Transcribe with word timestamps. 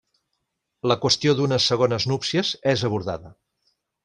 La 0.91 0.97
qüestió 1.03 1.35
d'unes 1.39 1.67
segones 1.73 2.09
núpcies 2.13 2.55
és 2.75 2.87
abordada. 2.91 3.35